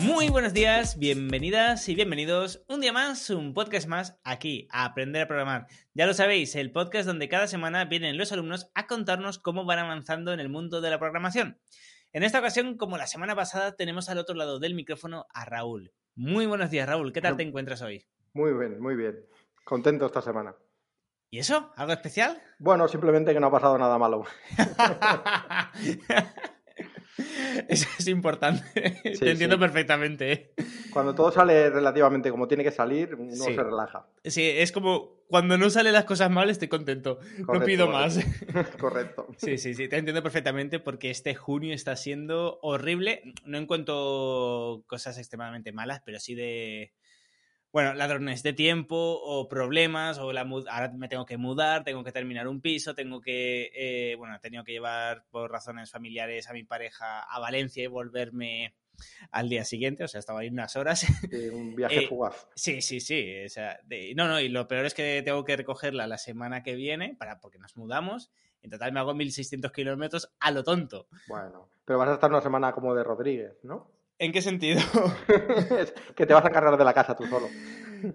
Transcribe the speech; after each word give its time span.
Muy 0.00 0.28
buenos 0.28 0.54
días, 0.54 0.96
bienvenidas 0.96 1.88
y 1.88 1.96
bienvenidos 1.96 2.64
un 2.68 2.80
día 2.80 2.92
más, 2.92 3.30
un 3.30 3.52
podcast 3.52 3.88
más 3.88 4.16
aquí 4.22 4.68
a 4.70 4.84
Aprender 4.84 5.22
a 5.22 5.26
Programar. 5.26 5.66
Ya 5.92 6.06
lo 6.06 6.14
sabéis, 6.14 6.54
el 6.54 6.70
podcast 6.70 7.08
donde 7.08 7.28
cada 7.28 7.48
semana 7.48 7.84
vienen 7.84 8.16
los 8.16 8.30
alumnos 8.30 8.70
a 8.76 8.86
contarnos 8.86 9.40
cómo 9.40 9.64
van 9.64 9.80
avanzando 9.80 10.32
en 10.32 10.38
el 10.38 10.48
mundo 10.48 10.80
de 10.80 10.90
la 10.90 11.00
programación. 11.00 11.58
En 12.12 12.22
esta 12.22 12.38
ocasión, 12.38 12.76
como 12.76 12.96
la 12.96 13.08
semana 13.08 13.34
pasada, 13.34 13.74
tenemos 13.74 14.08
al 14.08 14.18
otro 14.18 14.36
lado 14.36 14.60
del 14.60 14.74
micrófono 14.74 15.26
a 15.34 15.44
Raúl. 15.44 15.92
Muy 16.14 16.46
buenos 16.46 16.70
días, 16.70 16.88
Raúl. 16.88 17.12
¿Qué 17.12 17.20
tal 17.20 17.36
te 17.36 17.42
encuentras 17.42 17.82
hoy? 17.82 18.06
Muy 18.34 18.52
bien, 18.52 18.80
muy 18.80 18.94
bien. 18.94 19.18
Contento 19.64 20.06
esta 20.06 20.22
semana. 20.22 20.54
¿Y 21.28 21.40
eso? 21.40 21.72
¿Algo 21.74 21.92
especial? 21.92 22.40
Bueno, 22.60 22.86
simplemente 22.86 23.34
que 23.34 23.40
no 23.40 23.48
ha 23.48 23.52
pasado 23.52 23.76
nada 23.76 23.98
malo. 23.98 24.24
Eso 27.68 27.88
es 27.98 28.06
importante. 28.08 28.62
Te 29.02 29.30
entiendo 29.30 29.56
sí. 29.56 29.60
perfectamente. 29.60 30.32
¿eh? 30.32 30.52
Cuando 30.92 31.14
todo 31.14 31.32
sale 31.32 31.70
relativamente 31.70 32.30
como 32.30 32.46
tiene 32.48 32.64
que 32.64 32.70
salir, 32.70 33.14
uno 33.14 33.32
Sí. 33.34 33.54
se 33.54 33.62
relaja. 33.62 34.06
Sí, 34.24 34.42
es 34.44 34.72
como 34.72 35.18
cuando 35.28 35.58
no 35.58 35.68
salen 35.68 35.92
las 35.92 36.04
cosas 36.04 36.30
mal, 36.30 36.48
estoy 36.48 36.68
contento. 36.68 37.18
no 37.52 37.60
pido 37.64 37.88
más. 37.88 38.18
Correcto. 38.80 39.26
Sí, 39.36 39.58
sí, 39.58 39.74
sí, 39.74 39.88
te 39.88 39.96
entiendo 39.98 40.22
perfectamente 40.22 40.78
porque 40.80 41.10
este 41.10 41.34
junio 41.34 41.74
está 41.74 41.96
siendo 41.96 42.58
horrible. 42.62 43.22
No 43.44 43.58
encuentro 43.58 44.84
cosas 44.86 45.18
extremadamente 45.18 45.72
malas, 45.72 46.00
pero 46.04 46.18
sí 46.20 46.34
de, 46.34 46.92
bueno, 47.72 47.94
ladrones 47.94 48.42
de 48.42 48.52
tiempo 48.52 48.96
o 48.96 49.48
problemas, 49.48 50.18
o 50.18 50.32
la 50.32 50.44
mud- 50.44 50.66
ahora 50.70 50.90
me 50.96 51.08
tengo 51.08 51.26
que 51.26 51.36
mudar, 51.36 51.84
tengo 51.84 52.02
que 52.04 52.12
terminar 52.12 52.48
un 52.48 52.60
piso, 52.60 52.94
tengo 52.94 53.20
que, 53.20 53.70
eh, 53.74 54.14
bueno, 54.16 54.34
he 54.36 54.38
tenido 54.40 54.64
que 54.64 54.72
llevar 54.72 55.24
por 55.30 55.50
razones 55.50 55.90
familiares 55.90 56.48
a 56.48 56.52
mi 56.54 56.64
pareja 56.64 57.20
a 57.22 57.38
Valencia 57.40 57.84
y 57.84 57.86
volverme 57.88 58.74
al 59.30 59.48
día 59.48 59.64
siguiente, 59.64 60.02
o 60.04 60.08
sea, 60.08 60.18
estaba 60.18 60.40
ahí 60.40 60.48
unas 60.48 60.74
horas. 60.76 61.00
Sí, 61.30 61.48
un 61.50 61.74
viaje 61.76 62.00
Eh, 62.00 62.08
fugaz. 62.08 62.48
Sí, 62.54 62.80
sí, 62.80 63.00
sí. 63.00 63.44
O 63.44 63.48
sea, 63.48 63.78
de- 63.84 64.14
no, 64.16 64.26
no, 64.26 64.40
y 64.40 64.48
lo 64.48 64.66
peor 64.66 64.86
es 64.86 64.94
que 64.94 65.22
tengo 65.24 65.44
que 65.44 65.56
recogerla 65.56 66.06
la 66.06 66.18
semana 66.18 66.62
que 66.62 66.74
viene 66.74 67.14
para, 67.18 67.38
porque 67.38 67.58
nos 67.58 67.76
mudamos. 67.76 68.30
En 68.62 68.70
total 68.70 68.92
me 68.92 68.98
hago 69.00 69.14
1.600 69.14 69.70
kilómetros 69.72 70.32
a 70.40 70.50
lo 70.50 70.64
tonto. 70.64 71.06
Bueno, 71.28 71.68
pero 71.84 71.98
vas 71.98 72.08
a 72.08 72.14
estar 72.14 72.30
una 72.30 72.40
semana 72.40 72.72
como 72.72 72.94
de 72.94 73.04
Rodríguez, 73.04 73.58
¿no? 73.62 73.90
¿En 74.18 74.32
qué 74.32 74.42
sentido? 74.42 74.80
Que 76.16 76.26
te 76.26 76.34
vas 76.34 76.44
a 76.44 76.48
encargar 76.48 76.76
de 76.76 76.84
la 76.84 76.92
casa 76.92 77.14
tú 77.14 77.26
solo. 77.26 77.48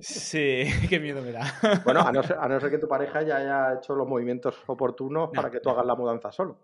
sí, 0.01 0.65
qué 0.89 0.99
miedo 0.99 1.21
me 1.21 1.31
da. 1.31 1.53
Bueno, 1.85 2.01
a 2.01 2.11
no 2.11 2.21
ser, 2.23 2.37
a 2.39 2.47
no 2.47 2.59
ser 2.59 2.69
que 2.69 2.77
tu 2.77 2.87
pareja 2.87 3.21
ya 3.21 3.37
haya 3.37 3.79
hecho 3.79 3.95
los 3.95 4.07
movimientos 4.07 4.55
oportunos 4.67 5.29
para 5.33 5.49
que 5.49 5.59
tú 5.59 5.69
no. 5.69 5.75
hagas 5.75 5.85
la 5.85 5.95
mudanza 5.95 6.31
solo. 6.31 6.59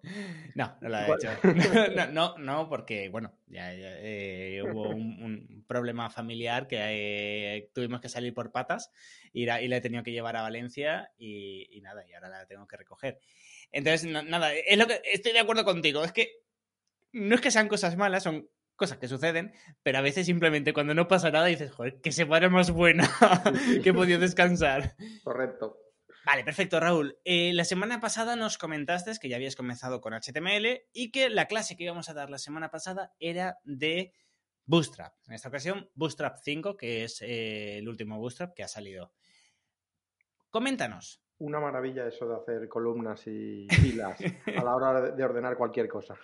No, 0.56 0.78
no 0.82 0.90
lo 0.90 0.98
he 0.98 1.14
hecho. 1.14 1.30
No, 2.12 2.38
no, 2.38 2.68
porque, 2.68 3.10
bueno, 3.10 3.32
ya, 3.48 3.74
ya, 3.74 3.92
eh, 4.00 4.62
hubo 4.64 4.90
un, 4.90 5.24
un 5.24 5.64
problema 5.68 6.10
familiar 6.10 6.68
que 6.68 6.78
eh, 6.80 7.70
tuvimos 7.74 8.02
que 8.02 8.10
salir 8.10 8.34
por 8.34 8.52
patas 8.52 8.92
y, 9.32 9.46
la, 9.46 9.62
y 9.62 9.68
la 9.68 9.78
he 9.78 9.82
tenido 9.82 10.04
que 10.04 10.12
llevar 10.12 10.36
a 10.36 10.42
Valencia 10.42 11.12
y, 11.18 11.68
y 11.72 11.82
nada, 11.82 12.06
y 12.08 12.14
ahora 12.14 12.30
la 12.30 12.46
tengo 12.46 12.68
que 12.68 12.78
recoger. 12.78 13.20
Entonces, 13.72 14.10
nada, 14.10 14.54
es 14.54 14.78
lo 14.78 14.88
que 14.88 15.02
estoy 15.06 15.32
de 15.32 15.40
acuerdo 15.40 15.64
contigo. 15.64 16.04
Es 16.04 16.12
que 16.12 16.42
no 17.14 17.36
es 17.36 17.42
que 17.42 17.52
sean 17.52 17.68
cosas 17.68 17.96
malas, 17.98 18.24
son 18.24 18.50
cosas 18.80 18.98
que 18.98 19.08
suceden, 19.08 19.54
pero 19.84 20.00
a 20.00 20.02
veces 20.02 20.26
simplemente 20.26 20.74
cuando 20.74 20.96
no 20.96 21.08
pasa 21.08 21.30
nada 21.30 21.46
dices, 21.46 21.72
joder, 21.72 22.02
qué 22.02 22.12
semana 22.12 22.50
más 22.50 22.72
buena, 22.72 23.08
que 23.84 23.90
he 23.90 23.94
podido 23.94 24.20
descansar. 24.20 24.96
Correcto. 25.24 25.78
Vale, 26.26 26.44
perfecto, 26.44 26.80
Raúl. 26.80 27.18
Eh, 27.24 27.54
la 27.54 27.64
semana 27.66 28.00
pasada 28.00 28.36
nos 28.36 28.58
comentaste 28.58 29.12
que 29.22 29.30
ya 29.30 29.36
habías 29.36 29.56
comenzado 29.56 30.02
con 30.02 30.14
HTML 30.14 30.82
y 30.94 31.12
que 31.12 31.30
la 31.30 31.46
clase 31.46 31.76
que 31.78 31.84
íbamos 31.86 32.10
a 32.10 32.14
dar 32.14 32.30
la 32.30 32.38
semana 32.40 32.70
pasada 32.72 33.14
era 33.20 33.58
de 33.64 34.14
Bootstrap. 34.66 35.14
En 35.28 35.34
esta 35.34 35.50
ocasión, 35.50 35.90
Bootstrap 35.96 36.38
5, 36.44 36.78
que 36.78 37.04
es 37.04 37.22
eh, 37.22 37.78
el 37.80 37.88
último 37.90 38.18
Bootstrap 38.20 38.54
que 38.54 38.64
ha 38.64 38.68
salido. 38.68 39.12
Coméntanos. 40.50 41.22
Una 41.40 41.60
maravilla 41.60 42.06
eso 42.08 42.28
de 42.28 42.36
hacer 42.36 42.68
columnas 42.68 43.26
y 43.28 43.68
filas 43.82 44.20
a 44.56 44.64
la 44.64 44.76
hora 44.76 45.02
de- 45.02 45.12
de 45.14 45.24
ordenar 45.24 45.56
cualquier 45.58 45.88
cosa. 45.88 46.16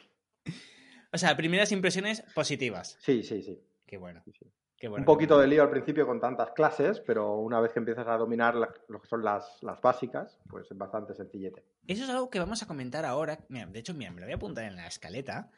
O 1.16 1.18
sea, 1.18 1.38
primeras 1.38 1.72
impresiones 1.72 2.24
positivas. 2.34 2.98
Sí, 3.00 3.24
sí, 3.24 3.42
sí. 3.42 3.58
Qué 3.88 3.96
bueno. 3.98 4.22
sí, 4.26 4.34
sí. 4.38 4.46
Qué 4.78 4.90
bueno 4.90 5.04
un 5.04 5.06
poquito 5.06 5.36
bueno. 5.36 5.50
de 5.50 5.56
lío 5.56 5.64
al 5.64 5.70
principio 5.70 6.06
con 6.06 6.20
tantas 6.20 6.52
clases, 6.52 7.00
pero 7.00 7.38
una 7.38 7.62
vez 7.62 7.72
que 7.72 7.80
empiezas 7.80 8.06
a 8.10 8.18
dominar 8.18 8.56
lo 8.56 9.02
que 9.02 9.08
son 9.08 9.24
las, 9.24 9.64
las 9.64 9.80
básicas, 9.80 10.38
pues 10.50 10.70
es 10.70 10.78
bastante 10.78 11.16
sencillete. 11.16 11.64
Eso 11.88 12.04
es 12.04 12.10
algo 12.10 12.30
que 12.30 12.40
vamos 12.40 12.62
a 12.62 12.68
comentar 12.68 13.06
ahora. 13.06 13.40
Mira, 13.48 13.66
de 13.68 13.80
hecho, 13.80 13.94
mira, 13.94 14.12
me 14.12 14.20
lo 14.20 14.26
voy 14.26 14.34
a 14.34 14.36
apuntar 14.36 14.66
en 14.66 14.76
la 14.76 14.88
escaleta. 14.88 15.50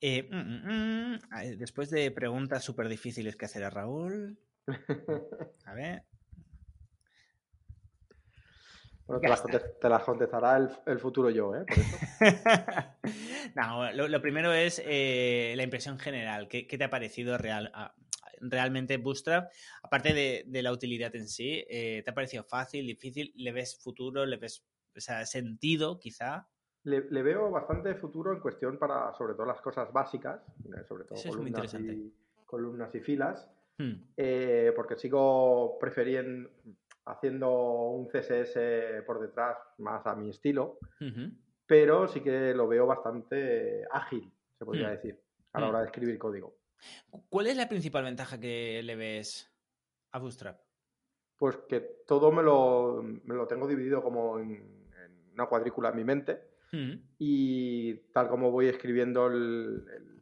Eh, 0.00 0.26
mm, 0.30 0.36
mm, 0.36 1.12
mm. 1.12 1.58
Después 1.58 1.90
de 1.90 2.10
preguntas 2.10 2.64
súper 2.64 2.88
difíciles 2.88 3.36
que 3.36 3.44
hacer 3.44 3.64
a 3.64 3.70
Raúl. 3.70 4.38
A 5.66 5.74
ver. 5.74 6.04
Bueno, 9.08 9.20
te 9.80 9.88
las, 9.88 10.00
te 10.00 10.04
contestará 10.04 10.56
el, 10.58 10.68
el 10.86 10.98
futuro 11.00 11.30
yo, 11.30 11.54
¿eh? 11.56 11.64
Por 11.66 11.78
eso. 11.78 11.96
no, 13.56 13.90
lo, 13.92 14.06
lo 14.08 14.20
primero 14.20 14.52
es 14.52 14.80
eh, 14.84 15.54
la 15.56 15.62
impresión 15.62 15.98
general. 15.98 16.46
¿Qué, 16.46 16.66
qué 16.66 16.76
te 16.78 16.84
ha 16.84 16.90
parecido 16.90 17.38
real, 17.38 17.72
realmente 18.40 18.98
Bootstrap? 18.98 19.50
Aparte 19.82 20.12
de, 20.14 20.44
de 20.46 20.62
la 20.62 20.72
utilidad 20.72 21.14
en 21.16 21.26
sí, 21.26 21.64
eh, 21.68 22.02
¿te 22.04 22.10
ha 22.10 22.14
parecido 22.14 22.44
fácil, 22.44 22.86
difícil? 22.86 23.32
¿Le 23.36 23.50
ves 23.52 23.78
futuro? 23.82 24.26
¿Le 24.26 24.36
ves 24.36 24.62
o 24.94 25.00
sea, 25.00 25.24
sentido, 25.24 25.98
quizá? 25.98 26.46
Le, 26.84 27.06
le 27.10 27.22
veo 27.22 27.50
bastante 27.50 27.94
futuro 27.94 28.32
en 28.32 28.40
cuestión 28.40 28.78
para, 28.78 29.12
sobre 29.14 29.34
todo, 29.34 29.46
las 29.46 29.60
cosas 29.60 29.92
básicas, 29.92 30.40
eh, 30.66 30.84
sobre 30.86 31.04
todo 31.04 31.18
Eso 31.18 31.28
es 31.28 31.36
muy 31.36 31.50
columnas, 31.50 31.74
interesante. 31.74 31.92
y, 31.94 32.14
columnas 32.44 32.94
y 32.94 33.00
filas, 33.00 33.48
Hmm. 33.80 33.92
eh, 34.16 34.72
porque 34.74 34.96
sigo 34.96 35.78
prefiriendo 35.78 36.50
haciendo 37.12 37.50
un 37.90 38.06
CSS 38.08 39.02
por 39.06 39.20
detrás 39.20 39.56
más 39.78 40.06
a 40.06 40.14
mi 40.14 40.30
estilo, 40.30 40.78
pero 41.66 42.06
sí 42.08 42.20
que 42.20 42.54
lo 42.54 42.68
veo 42.68 42.86
bastante 42.86 43.84
ágil, 43.90 44.30
se 44.58 44.64
podría 44.64 44.88
Hmm. 44.88 44.92
decir, 44.92 45.20
a 45.52 45.60
la 45.60 45.66
Hmm. 45.66 45.70
hora 45.70 45.80
de 45.80 45.86
escribir 45.86 46.18
código. 46.18 46.56
¿Cuál 47.28 47.46
es 47.48 47.56
la 47.56 47.68
principal 47.68 48.04
ventaja 48.04 48.38
que 48.38 48.82
le 48.82 48.94
ves 48.96 49.50
a 50.12 50.18
Bootstrap? 50.18 50.60
Pues 51.36 51.56
que 51.68 51.80
todo 52.06 52.30
me 52.32 52.42
lo, 52.42 53.02
me 53.02 53.34
lo 53.34 53.46
tengo 53.46 53.66
dividido 53.66 54.02
como 54.02 54.38
en, 54.38 54.50
en 55.04 55.32
una 55.32 55.46
cuadrícula 55.46 55.90
en 55.90 55.96
mi 55.96 56.04
mente 56.04 56.42
Hmm. 56.70 56.92
y 57.18 57.94
tal 58.12 58.28
como 58.28 58.50
voy 58.50 58.66
escribiendo 58.68 59.26
el, 59.28 59.84
el- 59.96 60.18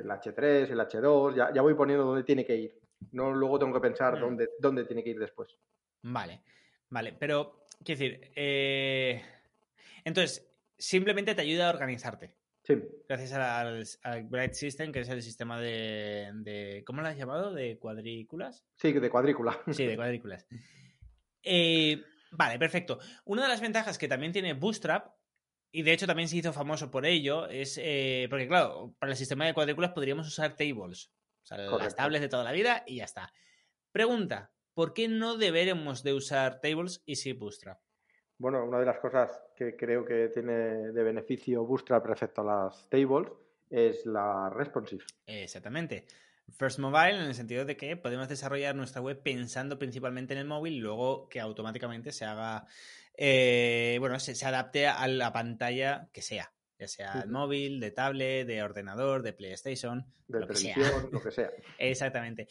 el 0.00 0.10
H3, 0.10 0.70
el 0.70 0.78
H2, 0.80 1.34
ya, 1.34 1.50
ya 1.50 1.62
voy 1.62 1.72
poniendo 1.72 2.04
dónde 2.04 2.22
tiene 2.22 2.44
que 2.44 2.54
ir. 2.54 2.78
No 3.12 3.32
luego 3.32 3.58
tengo 3.58 3.72
que 3.72 3.80
pensar 3.80 4.20
dónde, 4.20 4.50
dónde 4.58 4.84
tiene 4.84 5.02
que 5.02 5.08
ir 5.10 5.18
después. 5.18 5.56
Vale, 6.02 6.42
vale, 6.90 7.12
pero 7.12 7.66
quiero 7.84 7.98
decir, 8.00 8.30
eh, 8.36 9.22
entonces, 10.04 10.48
simplemente 10.76 11.34
te 11.34 11.42
ayuda 11.42 11.66
a 11.68 11.72
organizarte. 11.72 12.34
Sí, 12.62 12.74
Gracias 13.08 13.32
al, 13.32 13.84
al 14.02 14.24
Bright 14.24 14.52
System, 14.52 14.92
que 14.92 15.00
es 15.00 15.08
el 15.08 15.22
sistema 15.22 15.58
de, 15.60 16.30
de- 16.34 16.82
¿Cómo 16.86 17.00
lo 17.00 17.08
has 17.08 17.16
llamado? 17.16 17.54
¿De 17.54 17.78
cuadrículas? 17.78 18.64
sí, 18.76 18.92
de 18.92 19.10
cuadrícula. 19.10 19.58
Sí, 19.70 19.86
de 19.86 19.96
cuadrículas. 19.96 20.46
Eh, 21.42 22.02
vale, 22.32 22.58
perfecto. 22.58 22.98
Una 23.24 23.42
de 23.42 23.48
las 23.48 23.60
ventajas 23.60 23.96
que 23.98 24.08
también 24.08 24.32
tiene 24.32 24.52
Bootstrap, 24.52 25.14
y 25.72 25.82
de 25.82 25.92
hecho 25.92 26.06
también 26.06 26.28
se 26.28 26.36
hizo 26.36 26.52
famoso 26.52 26.90
por 26.90 27.06
ello, 27.06 27.46
es. 27.48 27.78
eh, 27.82 28.26
porque, 28.30 28.48
claro, 28.48 28.94
para 28.98 29.12
el 29.12 29.18
sistema 29.18 29.46
de 29.46 29.54
cuadrículas 29.54 29.92
podríamos 29.92 30.26
usar 30.26 30.56
tables. 30.56 31.10
O 31.42 31.46
sea, 31.46 31.56
las 31.58 31.96
tables 31.96 32.20
de 32.20 32.28
toda 32.28 32.44
la 32.44 32.52
vida 32.52 32.84
y 32.86 32.96
ya 32.96 33.04
está. 33.04 33.32
Pregunta: 33.92 34.52
¿por 34.78 34.94
qué 34.94 35.08
no 35.08 35.36
deberemos 35.36 36.04
de 36.04 36.14
usar 36.14 36.60
tables 36.60 37.02
y 37.04 37.16
sí 37.16 37.32
Bootstrap? 37.32 37.80
Bueno, 38.38 38.64
una 38.64 38.78
de 38.78 38.86
las 38.86 39.00
cosas 39.00 39.28
que 39.56 39.74
creo 39.74 40.04
que 40.04 40.28
tiene 40.28 40.92
de 40.92 41.02
beneficio 41.02 41.64
Bootstrap 41.64 42.06
respecto 42.06 42.42
a 42.42 42.44
las 42.44 42.88
tables 42.88 43.28
es 43.68 44.06
la 44.06 44.48
responsive. 44.50 45.02
Exactamente. 45.26 46.06
First 46.56 46.78
Mobile 46.78 47.16
en 47.16 47.22
el 47.22 47.34
sentido 47.34 47.64
de 47.64 47.76
que 47.76 47.96
podemos 47.96 48.28
desarrollar 48.28 48.76
nuestra 48.76 49.00
web 49.02 49.20
pensando 49.20 49.80
principalmente 49.80 50.34
en 50.34 50.38
el 50.38 50.46
móvil 50.46 50.78
luego 50.78 51.28
que 51.28 51.40
automáticamente 51.40 52.12
se 52.12 52.24
haga, 52.24 52.64
eh, 53.16 53.96
bueno, 53.98 54.20
se, 54.20 54.36
se 54.36 54.46
adapte 54.46 54.86
a 54.86 55.08
la 55.08 55.32
pantalla 55.32 56.08
que 56.12 56.22
sea, 56.22 56.52
ya 56.78 56.86
sea 56.86 57.22
el 57.24 57.30
móvil, 57.30 57.80
de 57.80 57.90
tablet, 57.90 58.46
de 58.46 58.62
ordenador, 58.62 59.22
de 59.22 59.32
PlayStation, 59.32 60.06
de 60.28 60.38
lo 60.38 60.46
que 60.46 60.54
sea. 60.54 60.74
televisión, 60.74 61.08
lo 61.10 61.20
que 61.20 61.32
sea. 61.32 61.50
Exactamente. 61.80 62.46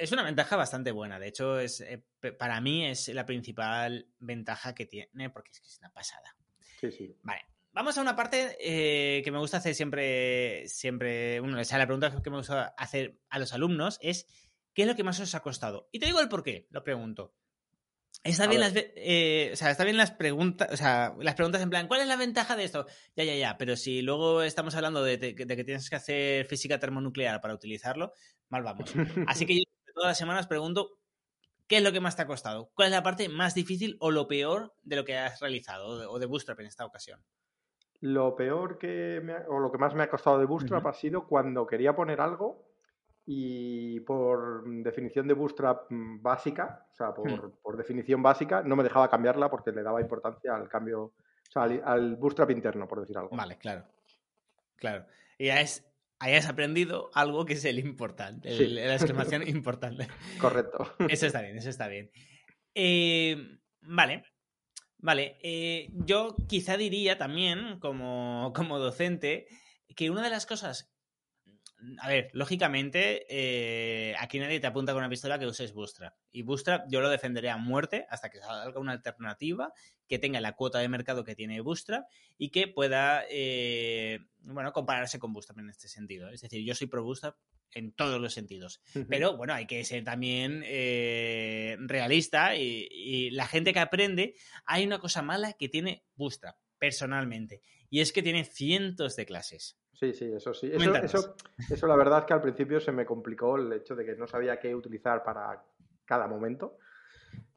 Es 0.00 0.12
una 0.12 0.22
ventaja 0.22 0.56
bastante 0.56 0.92
buena. 0.92 1.18
De 1.18 1.28
hecho, 1.28 1.60
es 1.60 1.82
eh, 1.82 2.02
para 2.38 2.58
mí 2.62 2.86
es 2.86 3.08
la 3.08 3.26
principal 3.26 4.06
ventaja 4.18 4.74
que 4.74 4.86
tiene, 4.86 5.28
porque 5.28 5.50
es 5.50 5.60
que 5.60 5.66
es 5.66 5.78
una 5.78 5.92
pasada. 5.92 6.34
Sí, 6.80 6.90
sí. 6.90 7.14
Vale. 7.22 7.42
Vamos 7.72 7.98
a 7.98 8.00
una 8.00 8.16
parte 8.16 8.56
eh, 8.58 9.22
que 9.22 9.30
me 9.30 9.38
gusta 9.38 9.58
hacer 9.58 9.74
siempre, 9.74 10.66
siempre, 10.68 11.38
bueno, 11.40 11.60
o 11.60 11.64
sea, 11.64 11.76
la 11.76 11.86
pregunta 11.86 12.22
que 12.22 12.30
me 12.30 12.38
gusta 12.38 12.74
hacer 12.78 13.18
a 13.28 13.38
los 13.38 13.52
alumnos 13.52 13.98
es, 14.00 14.26
¿qué 14.72 14.82
es 14.82 14.88
lo 14.88 14.96
que 14.96 15.04
más 15.04 15.20
os 15.20 15.34
ha 15.34 15.40
costado? 15.40 15.90
Y 15.92 15.98
te 15.98 16.06
digo 16.06 16.20
el 16.20 16.30
por 16.30 16.42
qué, 16.42 16.66
lo 16.70 16.82
pregunto. 16.82 17.34
Está 18.24 18.46
bien, 18.46 18.60
las, 18.60 18.72
eh, 18.76 19.50
o 19.52 19.56
sea, 19.56 19.70
está 19.70 19.84
bien 19.84 19.96
las 19.96 20.10
preguntas, 20.10 20.68
o 20.72 20.76
sea, 20.76 21.14
las 21.20 21.34
preguntas 21.34 21.62
en 21.62 21.70
plan, 21.70 21.88
¿cuál 21.88 22.00
es 22.00 22.08
la 22.08 22.16
ventaja 22.16 22.56
de 22.56 22.64
esto? 22.64 22.86
Ya, 23.16 23.24
ya, 23.24 23.34
ya, 23.34 23.56
pero 23.56 23.76
si 23.76 24.02
luego 24.02 24.42
estamos 24.42 24.74
hablando 24.74 25.02
de, 25.04 25.16
de, 25.16 25.34
que 25.34 25.64
tienes 25.64 25.88
que 25.88 25.96
hacer 25.96 26.46
física 26.46 26.78
termonuclear 26.78 27.40
para 27.40 27.54
utilizarlo, 27.54 28.12
mal 28.48 28.62
vamos. 28.62 28.92
Así 29.28 29.46
que 29.46 29.58
yo 29.58 29.64
todas 30.00 30.12
las 30.12 30.18
semanas 30.18 30.46
pregunto, 30.46 30.96
¿qué 31.66 31.76
es 31.76 31.82
lo 31.82 31.92
que 31.92 32.00
más 32.00 32.16
te 32.16 32.22
ha 32.22 32.26
costado? 32.26 32.70
¿Cuál 32.74 32.88
es 32.88 32.92
la 32.92 33.02
parte 33.02 33.28
más 33.28 33.54
difícil 33.54 33.98
o 34.00 34.10
lo 34.10 34.26
peor 34.26 34.72
de 34.82 34.96
lo 34.96 35.04
que 35.04 35.18
has 35.18 35.40
realizado 35.40 36.10
o 36.10 36.18
de 36.18 36.24
Bootstrap 36.24 36.58
en 36.60 36.66
esta 36.66 36.86
ocasión? 36.86 37.22
Lo 38.00 38.34
peor 38.34 38.78
que 38.78 39.20
me 39.22 39.34
o 39.46 39.58
lo 39.58 39.70
que 39.70 39.76
más 39.76 39.94
me 39.94 40.02
ha 40.02 40.08
costado 40.08 40.38
de 40.38 40.46
Bootstrap 40.46 40.86
ha 40.86 40.94
sido 40.94 41.26
cuando 41.26 41.66
quería 41.66 41.94
poner 41.94 42.22
algo 42.22 42.64
y 43.26 44.00
por 44.00 44.64
definición 44.82 45.28
de 45.28 45.34
Bootstrap 45.34 45.90
mm, 45.90 46.22
básica, 46.22 46.86
o 46.92 46.96
sea, 46.96 47.10
hmm. 47.10 47.60
por, 47.62 47.76
definición 47.76 48.22
básica, 48.22 48.62
no 48.62 48.74
me 48.74 48.82
dejaba 48.82 49.10
cambiarla 49.10 49.50
porque 49.50 49.70
le 49.70 49.82
daba 49.82 50.00
importancia 50.00 50.56
al 50.56 50.66
cambio, 50.66 51.02
o 51.02 51.12
sea, 51.50 51.64
al, 51.64 52.16
Bootstrap 52.16 52.50
interno, 52.52 52.88
por 52.88 53.00
decir 53.00 53.18
algo. 53.18 53.36
Vale, 53.36 53.58
claro. 53.58 53.84
Claro. 54.76 55.04
Y 55.36 55.48
ya 55.48 55.60
es, 55.60 55.86
hayas 56.20 56.46
aprendido 56.46 57.10
algo 57.14 57.46
que 57.46 57.54
es 57.54 57.64
el 57.64 57.78
importante, 57.78 58.50
la 58.68 58.94
exclamación 58.94 59.48
importante. 59.48 60.06
Correcto. 60.38 60.94
Eso 61.08 61.26
está 61.26 61.40
bien, 61.40 61.56
eso 61.56 61.70
está 61.70 61.88
bien. 61.88 62.10
Eh, 62.74 63.58
vale. 63.80 64.22
Vale, 65.02 65.38
eh, 65.42 65.88
yo 65.92 66.36
quizá 66.46 66.76
diría 66.76 67.16
también, 67.16 67.80
como, 67.80 68.52
como 68.54 68.78
docente, 68.78 69.46
que 69.96 70.10
una 70.10 70.22
de 70.22 70.28
las 70.28 70.44
cosas 70.44 70.89
a 71.98 72.08
ver, 72.08 72.30
lógicamente, 72.32 73.26
eh, 73.28 74.14
aquí 74.18 74.38
nadie 74.38 74.60
te 74.60 74.66
apunta 74.66 74.92
con 74.92 75.00
una 75.00 75.08
pistola 75.08 75.38
que 75.38 75.46
uses 75.46 75.72
Bootstrap. 75.72 76.14
Y 76.30 76.42
Bootstrap 76.42 76.86
yo 76.90 77.00
lo 77.00 77.08
defenderé 77.08 77.50
a 77.50 77.56
muerte 77.56 78.06
hasta 78.10 78.30
que 78.30 78.38
salga 78.38 78.78
una 78.78 78.92
alternativa 78.92 79.72
que 80.06 80.18
tenga 80.18 80.40
la 80.40 80.56
cuota 80.56 80.78
de 80.78 80.88
mercado 80.88 81.24
que 81.24 81.34
tiene 81.34 81.60
Bootstrap 81.60 82.04
y 82.36 82.50
que 82.50 82.68
pueda, 82.68 83.24
eh, 83.30 84.20
bueno, 84.40 84.72
compararse 84.72 85.18
con 85.18 85.32
Bootstrap 85.32 85.58
en 85.58 85.70
este 85.70 85.88
sentido. 85.88 86.28
Es 86.30 86.40
decir, 86.40 86.64
yo 86.64 86.74
soy 86.74 86.86
pro 86.86 87.02
Bootstrap 87.02 87.36
en 87.72 87.92
todos 87.92 88.20
los 88.20 88.34
sentidos. 88.34 88.82
Pero 89.08 89.36
bueno, 89.36 89.54
hay 89.54 89.66
que 89.66 89.84
ser 89.84 90.04
también 90.04 90.62
eh, 90.66 91.76
realista 91.80 92.56
y, 92.56 92.88
y 92.90 93.30
la 93.30 93.46
gente 93.46 93.72
que 93.72 93.78
aprende, 93.78 94.34
hay 94.66 94.84
una 94.84 94.98
cosa 94.98 95.22
mala 95.22 95.52
que 95.54 95.68
tiene 95.68 96.04
Bootstrap, 96.16 96.56
personalmente, 96.78 97.62
y 97.88 98.00
es 98.00 98.12
que 98.12 98.22
tiene 98.22 98.44
cientos 98.44 99.16
de 99.16 99.26
clases. 99.26 99.79
Sí, 100.00 100.14
sí, 100.14 100.32
eso 100.32 100.54
sí. 100.54 100.72
Eso, 100.72 101.34
eso, 101.70 101.86
la 101.86 101.94
verdad 101.94 102.20
es 102.20 102.24
que 102.24 102.32
al 102.32 102.40
principio 102.40 102.80
se 102.80 102.90
me 102.90 103.04
complicó 103.04 103.56
el 103.56 103.70
hecho 103.70 103.94
de 103.94 104.06
que 104.06 104.16
no 104.16 104.26
sabía 104.26 104.58
qué 104.58 104.74
utilizar 104.74 105.22
para 105.22 105.62
cada 106.06 106.26
momento, 106.26 106.78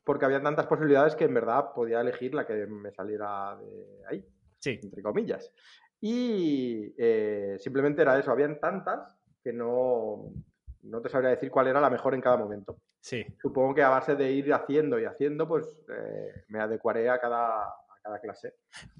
porque 0.04 0.26
había 0.26 0.44
tantas 0.44 0.68
posibilidades 0.68 1.16
que 1.16 1.24
en 1.24 1.34
verdad 1.34 1.72
podía 1.74 2.02
elegir 2.02 2.36
la 2.36 2.46
que 2.46 2.68
me 2.68 2.92
saliera 2.92 3.56
de 3.56 4.06
ahí, 4.10 4.26
sí. 4.60 4.78
entre 4.84 5.02
comillas. 5.02 5.54
Y 6.02 6.94
eh, 6.98 7.56
simplemente 7.60 8.02
era 8.02 8.20
eso, 8.20 8.30
habían 8.30 8.60
tantas 8.60 9.18
que 9.42 9.54
no, 9.54 10.34
no 10.82 11.02
te 11.02 11.08
sabría 11.08 11.30
decir 11.30 11.50
cuál 11.50 11.68
era 11.68 11.80
la 11.80 11.90
mejor 11.90 12.14
en 12.14 12.20
cada 12.20 12.36
momento. 12.36 12.78
Sí. 13.00 13.26
Supongo 13.42 13.74
que 13.74 13.84
a 13.84 13.90
base 13.90 14.18
de 14.18 14.30
ir 14.34 14.54
haciendo 14.54 15.00
y 15.00 15.06
haciendo, 15.06 15.48
pues 15.48 15.66
eh, 15.88 16.44
me 16.50 16.60
adecuaré 16.60 17.10
a 17.10 17.20
cada, 17.22 17.74
cada 18.04 18.20
clase. 18.20 18.56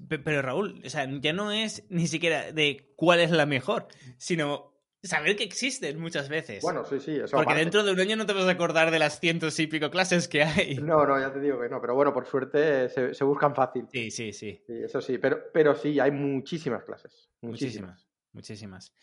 Pero 0.08 0.42
Raúl, 0.42 0.82
o 0.84 0.90
sea, 0.90 1.06
ya 1.20 1.32
no 1.32 1.52
es 1.52 1.84
ni 1.90 2.06
siquiera 2.06 2.52
de 2.52 2.92
cuál 2.96 3.20
es 3.20 3.30
la 3.30 3.46
mejor, 3.46 3.86
sino 4.16 4.74
saber 5.02 5.36
que 5.36 5.44
existen 5.44 6.00
muchas 6.00 6.28
veces. 6.28 6.62
Bueno, 6.62 6.84
sí, 6.84 6.98
sí, 6.98 7.16
eso. 7.16 7.36
Porque 7.36 7.54
dentro 7.54 7.84
de 7.84 7.92
un 7.92 8.00
año 8.00 8.16
no 8.16 8.26
te 8.26 8.32
vas 8.32 8.46
a 8.46 8.50
acordar 8.50 8.90
de 8.90 8.98
las 8.98 9.20
cientos 9.20 9.58
y 9.60 9.66
pico 9.66 9.90
clases 9.90 10.26
que 10.28 10.42
hay. 10.42 10.76
No, 10.76 11.06
no, 11.06 11.20
ya 11.20 11.32
te 11.32 11.40
digo 11.40 11.60
que 11.60 11.68
no, 11.68 11.80
pero 11.80 11.94
bueno, 11.94 12.12
por 12.12 12.26
suerte 12.26 12.88
se, 12.88 13.24
buscan 13.24 13.54
fácil. 13.54 13.86
Sí, 13.92 14.10
sí, 14.10 14.32
sí, 14.32 14.62
sí. 14.66 14.82
Eso 14.82 15.00
sí, 15.00 15.18
pero, 15.18 15.38
pero 15.52 15.74
sí, 15.74 16.00
hay 16.00 16.10
muchísimas 16.10 16.84
clases. 16.84 17.30
Muchísimas, 17.42 18.08
muchísimas. 18.32 18.94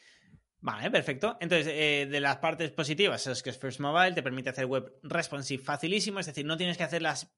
Vale, 0.59 0.91
perfecto. 0.91 1.37
Entonces, 1.39 1.67
eh, 1.69 2.07
de 2.09 2.19
las 2.19 2.37
partes 2.37 2.71
positivas 2.71 3.25
es 3.25 3.41
que 3.41 3.51
First 3.51 3.79
Mobile, 3.79 4.13
te 4.13 4.21
permite 4.21 4.49
hacer 4.51 4.67
web 4.67 4.99
responsive 5.01 5.63
facilísimo, 5.63 6.19
es 6.19 6.27
decir, 6.27 6.45
no 6.45 6.55
tienes 6.55 6.77
que 6.77 6.83
hacer 6.83 7.01
las 7.01 7.33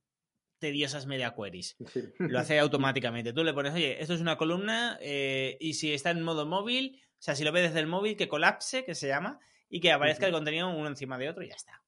tediosas 0.63 1.07
media 1.07 1.35
queries. 1.35 1.75
Lo 2.19 2.39
hace 2.39 2.57
automáticamente. 2.57 3.33
Tú 3.33 3.43
le 3.43 3.53
pones, 3.53 3.73
oye, 3.73 4.01
esto 4.01 4.13
es 4.13 4.21
una 4.21 4.37
columna 4.37 4.97
eh, 5.01 5.57
y 5.59 5.73
si 5.73 5.91
está 5.91 6.11
en 6.11 6.21
modo 6.21 6.45
móvil, 6.45 7.01
o 7.03 7.21
sea, 7.21 7.35
si 7.35 7.43
lo 7.43 7.51
ves 7.51 7.63
desde 7.63 7.81
el 7.81 7.87
móvil, 7.87 8.15
que 8.15 8.29
colapse, 8.29 8.85
que 8.85 8.95
se 8.95 9.09
llama, 9.09 9.41
y 9.69 9.81
que 9.81 9.91
aparezca 9.91 10.25
el 10.25 10.31
contenido 10.31 10.69
uno 10.69 10.87
encima 10.87 11.17
de 11.17 11.27
otro 11.27 11.43
y 11.43 11.49
ya 11.49 11.55
está. 11.55 11.81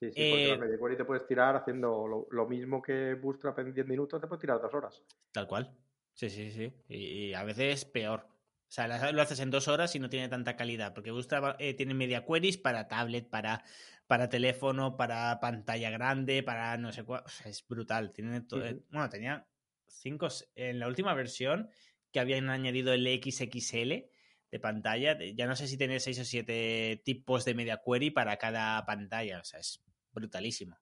Sí, 0.00 0.10
sí, 0.12 0.30
porque 0.30 0.48
la 0.48 0.54
eh, 0.54 0.58
media 0.58 0.78
query 0.78 0.96
te 0.96 1.04
puedes 1.04 1.26
tirar 1.26 1.56
haciendo 1.56 2.26
lo, 2.30 2.46
mismo 2.46 2.80
que 2.80 3.14
Bootstrap 3.14 3.58
en 3.58 3.74
10 3.74 3.86
minutos, 3.86 4.18
te 4.18 4.26
puedes 4.26 4.40
tirar 4.40 4.62
dos 4.62 4.72
horas. 4.72 5.02
Tal 5.30 5.46
cual. 5.46 5.70
Sí, 6.14 6.30
sí, 6.30 6.50
sí. 6.50 6.72
Y, 6.88 7.34
a 7.34 7.44
veces 7.44 7.84
peor. 7.84 8.26
O 8.72 8.74
sea, 8.74 9.12
lo 9.12 9.20
haces 9.20 9.38
en 9.40 9.50
dos 9.50 9.68
horas 9.68 9.94
y 9.94 9.98
no 9.98 10.08
tiene 10.08 10.30
tanta 10.30 10.56
calidad, 10.56 10.94
porque 10.94 11.10
Bootstrap 11.10 11.56
eh, 11.58 11.74
tiene 11.74 11.92
media 11.92 12.24
queries 12.24 12.56
para 12.56 12.88
tablet, 12.88 13.28
para 13.28 13.62
para 14.06 14.30
teléfono, 14.30 14.96
para 14.96 15.40
pantalla 15.40 15.90
grande, 15.90 16.42
para 16.42 16.78
no 16.78 16.90
sé 16.90 17.04
cuál. 17.04 17.22
es 17.44 17.66
brutal. 17.66 18.12
Tiene 18.12 18.40
todo, 18.40 18.64
eh, 18.64 18.82
Bueno, 18.90 19.10
tenía 19.10 19.46
cinco. 19.86 20.28
En 20.54 20.78
la 20.78 20.88
última 20.88 21.12
versión 21.12 21.68
que 22.10 22.20
habían 22.20 22.48
añadido 22.48 22.94
el 22.94 23.06
XXL 23.06 24.08
de 24.50 24.58
pantalla, 24.58 25.18
ya 25.18 25.46
no 25.46 25.54
sé 25.54 25.68
si 25.68 25.76
tiene 25.76 26.00
seis 26.00 26.18
o 26.18 26.24
siete 26.24 27.02
tipos 27.04 27.44
de 27.44 27.54
media 27.54 27.82
query 27.84 28.10
para 28.10 28.38
cada 28.38 28.84
pantalla. 28.86 29.40
O 29.40 29.44
sea, 29.44 29.60
es 29.60 29.82
brutalísimo. 30.12 30.78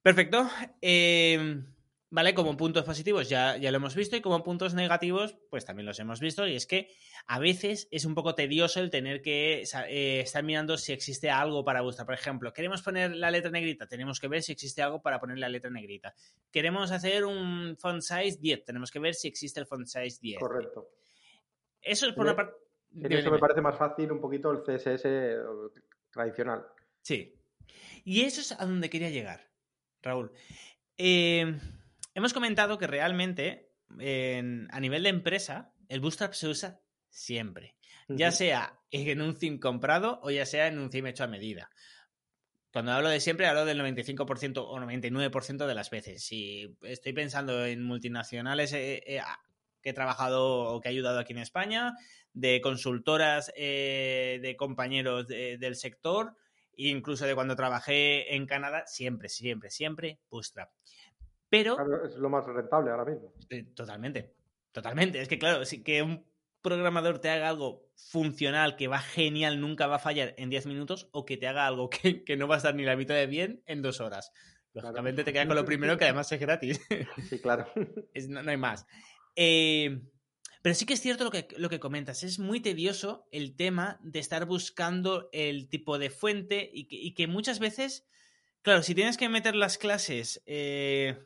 Perfecto. 0.00 0.50
Eh, 0.80 1.62
¿vale? 2.10 2.34
Como 2.34 2.56
puntos 2.56 2.84
positivos 2.84 3.28
ya, 3.28 3.56
ya 3.56 3.70
lo 3.70 3.76
hemos 3.76 3.94
visto 3.94 4.16
y 4.16 4.20
como 4.20 4.42
puntos 4.42 4.74
negativos, 4.74 5.36
pues 5.50 5.64
también 5.64 5.86
los 5.86 5.98
hemos 5.98 6.20
visto. 6.20 6.46
Y 6.46 6.54
es 6.54 6.66
que 6.66 6.90
a 7.26 7.38
veces 7.38 7.88
es 7.90 8.04
un 8.04 8.14
poco 8.14 8.34
tedioso 8.34 8.80
el 8.80 8.90
tener 8.90 9.20
que 9.20 9.62
eh, 9.88 10.20
estar 10.20 10.42
mirando 10.42 10.76
si 10.76 10.92
existe 10.92 11.30
algo 11.30 11.64
para 11.64 11.82
buscar. 11.82 12.06
Por 12.06 12.14
ejemplo, 12.14 12.52
queremos 12.52 12.82
poner 12.82 13.14
la 13.14 13.30
letra 13.30 13.50
negrita, 13.50 13.86
tenemos 13.86 14.20
que 14.20 14.28
ver 14.28 14.42
si 14.42 14.52
existe 14.52 14.82
algo 14.82 15.02
para 15.02 15.20
poner 15.20 15.38
la 15.38 15.48
letra 15.48 15.70
negrita. 15.70 16.14
Queremos 16.50 16.90
hacer 16.90 17.24
un 17.24 17.76
font 17.78 18.00
size 18.00 18.38
10, 18.40 18.64
tenemos 18.64 18.90
que 18.90 18.98
ver 18.98 19.14
si 19.14 19.28
existe 19.28 19.60
el 19.60 19.66
font 19.66 19.86
size 19.86 20.18
10. 20.20 20.38
Correcto. 20.38 20.88
Eso 21.80 22.06
es 22.06 22.12
por 22.14 22.24
una 22.24 22.36
parte... 22.36 22.54
eso 23.08 23.30
me 23.30 23.38
parece 23.38 23.60
más 23.60 23.76
fácil 23.76 24.10
un 24.12 24.20
poquito 24.20 24.50
el 24.50 24.62
CSS 24.62 25.06
tradicional. 26.10 26.66
Sí. 27.02 27.34
Y 28.04 28.22
eso 28.22 28.40
es 28.40 28.52
a 28.52 28.64
donde 28.64 28.90
quería 28.90 29.10
llegar, 29.10 29.50
Raúl. 30.02 30.32
Eh, 30.96 31.54
Hemos 32.18 32.34
comentado 32.34 32.78
que 32.78 32.88
realmente 32.88 33.70
a 33.90 34.80
nivel 34.80 35.04
de 35.04 35.08
empresa 35.08 35.72
el 35.88 36.00
Bootstrap 36.00 36.32
se 36.32 36.48
usa 36.48 36.80
siempre, 37.08 37.76
ya 38.08 38.32
sea 38.32 38.80
en 38.90 39.22
un 39.22 39.38
theme 39.38 39.60
comprado 39.60 40.18
o 40.24 40.30
ya 40.32 40.44
sea 40.44 40.66
en 40.66 40.80
un 40.80 40.90
theme 40.90 41.10
hecho 41.10 41.22
a 41.22 41.28
medida. 41.28 41.70
Cuando 42.72 42.90
hablo 42.90 43.08
de 43.08 43.20
siempre, 43.20 43.46
hablo 43.46 43.64
del 43.64 43.78
95% 43.78 44.64
o 44.66 44.80
99% 44.80 45.66
de 45.68 45.74
las 45.76 45.90
veces. 45.90 46.24
Si 46.24 46.76
estoy 46.82 47.12
pensando 47.12 47.64
en 47.64 47.84
multinacionales 47.84 48.72
eh, 48.72 49.00
eh, 49.06 49.22
que 49.80 49.90
he 49.90 49.94
trabajado 49.94 50.74
o 50.74 50.80
que 50.80 50.88
he 50.88 50.90
ayudado 50.90 51.20
aquí 51.20 51.34
en 51.34 51.38
España, 51.38 51.94
de 52.32 52.60
consultoras 52.60 53.52
eh, 53.54 54.40
de 54.42 54.56
compañeros 54.56 55.28
del 55.28 55.76
sector, 55.76 56.34
incluso 56.74 57.26
de 57.26 57.36
cuando 57.36 57.54
trabajé 57.54 58.34
en 58.34 58.46
Canadá, 58.46 58.88
siempre, 58.88 59.28
siempre, 59.28 59.70
siempre 59.70 60.18
Bootstrap. 60.28 60.70
Pero. 61.50 61.76
es 62.04 62.16
lo 62.16 62.28
más 62.28 62.46
rentable 62.46 62.90
ahora 62.90 63.04
mismo. 63.04 63.32
totalmente. 63.74 64.34
Totalmente. 64.72 65.20
Es 65.20 65.28
que, 65.28 65.38
claro, 65.38 65.64
si 65.64 65.82
que 65.82 66.02
un 66.02 66.24
programador 66.62 67.18
te 67.20 67.30
haga 67.30 67.48
algo 67.48 67.88
funcional 67.96 68.76
que 68.76 68.88
va 68.88 68.98
genial, 68.98 69.60
nunca 69.60 69.86
va 69.86 69.96
a 69.96 70.00
fallar 70.00 70.34
en 70.36 70.50
10 70.50 70.66
minutos, 70.66 71.08
o 71.12 71.24
que 71.24 71.36
te 71.36 71.46
haga 71.46 71.66
algo 71.66 71.88
que, 71.90 72.36
no 72.36 72.48
va 72.48 72.56
a 72.56 72.58
estar 72.58 72.74
ni 72.74 72.84
la 72.84 72.96
mitad 72.96 73.14
de 73.14 73.26
bien 73.26 73.62
en 73.66 73.82
dos 73.82 74.00
horas. 74.00 74.32
Lógicamente 74.74 75.24
te 75.24 75.32
queda 75.32 75.46
con 75.46 75.56
lo 75.56 75.64
primero 75.64 75.96
que 75.96 76.04
además 76.04 76.30
es 76.30 76.40
gratis. 76.40 76.80
Sí, 77.28 77.40
claro. 77.40 77.66
no, 78.28 78.50
hay 78.50 78.56
más. 78.56 78.86
Eh, 79.34 80.00
pero 80.62 80.74
sí 80.74 80.86
que 80.86 80.94
es 80.94 81.00
cierto 81.00 81.24
lo 81.24 81.30
que, 81.30 81.48
lo 81.56 81.68
que 81.68 81.80
comentas. 81.80 82.22
Es 82.22 82.38
muy 82.38 82.60
tedioso 82.60 83.26
el 83.32 83.56
tema 83.56 83.98
de 84.02 84.18
estar 84.18 84.44
buscando 84.44 85.28
el 85.32 85.68
tipo 85.68 85.98
de 85.98 86.10
fuente 86.10 86.68
y 86.72 87.14
que, 87.14 87.26
muchas 87.26 87.58
veces, 87.58 88.06
claro, 88.62 88.82
si 88.82 88.94
tienes 88.94 89.16
que 89.16 89.28
meter 89.28 89.56
las 89.56 89.78
clases 89.78 90.42
eh, 90.46 91.18